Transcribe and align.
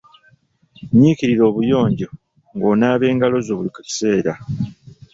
Nyiikirira 0.97 1.43
obuyonjo 1.49 2.07
ng’onaaba 2.55 3.05
engalo 3.11 3.37
zo 3.47 3.53
buli 3.57 3.69
kaseera. 3.75 4.33